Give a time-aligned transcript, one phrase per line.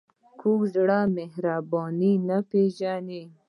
[0.39, 3.23] کوږ زړه مهرباني نه پېژني